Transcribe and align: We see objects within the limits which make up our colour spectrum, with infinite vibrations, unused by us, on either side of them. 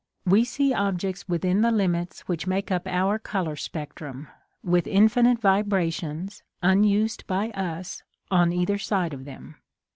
We 0.25 0.43
see 0.45 0.73
objects 0.73 1.29
within 1.29 1.61
the 1.61 1.69
limits 1.69 2.21
which 2.21 2.47
make 2.47 2.71
up 2.71 2.87
our 2.87 3.19
colour 3.19 3.55
spectrum, 3.55 4.29
with 4.63 4.87
infinite 4.87 5.37
vibrations, 5.39 6.41
unused 6.63 7.27
by 7.27 7.51
us, 7.51 8.01
on 8.31 8.51
either 8.51 8.79
side 8.79 9.13
of 9.13 9.25
them. 9.25 9.57